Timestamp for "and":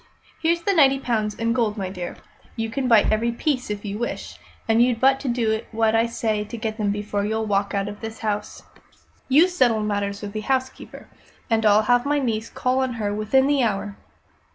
4.67-4.81, 11.51-11.67